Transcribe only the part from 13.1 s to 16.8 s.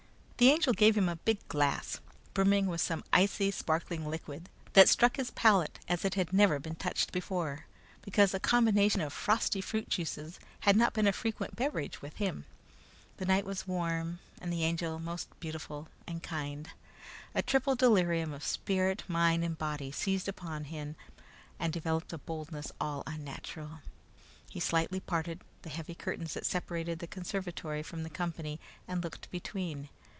The night was warm, and the Angel most beautiful and kind.